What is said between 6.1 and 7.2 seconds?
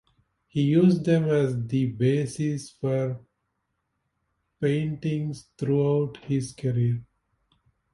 his career.